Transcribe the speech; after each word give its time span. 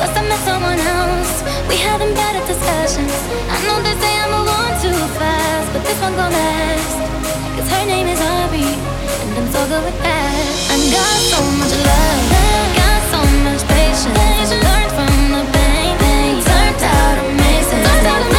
I 0.00 0.22
met 0.22 0.38
someone 0.46 0.78
else? 0.78 1.42
We 1.68 1.74
better. 2.14 2.38
I 3.50 3.56
know 3.66 3.82
they 3.82 3.96
say 3.98 4.14
I 4.14 4.26
move 4.30 4.46
on 4.46 4.70
too 4.78 4.94
fast, 5.18 5.72
but 5.72 5.82
this 5.82 6.00
one 6.00 6.14
gon' 6.14 6.32
last. 6.32 6.94
Her 7.68 7.84
name 7.84 8.06
is 8.06 8.20
and 9.26 9.38
I'm 9.38 9.48
so 9.50 9.60
good 9.66 9.84
with 9.84 9.98
that. 10.02 10.38
I 10.70 10.76
got 10.94 11.18
so 11.34 11.40
much 11.58 11.74
love, 11.82 12.22
got 12.78 13.00
so 13.10 13.20
much 13.42 13.62
patience. 13.66 14.50
Learned 14.54 14.92
from 14.94 15.14
the 15.34 15.42
pain, 15.52 15.94
turned 16.46 16.82
out 16.82 17.18
amazing. 17.18 17.82
Turned 17.82 18.06
out 18.06 18.22
amazing. 18.22 18.37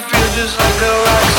I 0.00 0.02
feel 0.02 0.44
just 0.44 0.58
like 0.58 0.80
a 0.80 1.04
rock. 1.04 1.29